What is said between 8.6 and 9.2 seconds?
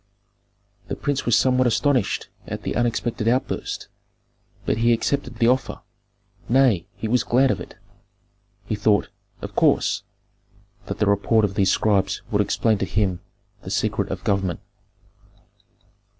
He thought,